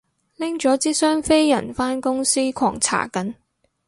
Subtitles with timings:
[0.37, 3.35] 拎咗支雙飛人返公司狂搽緊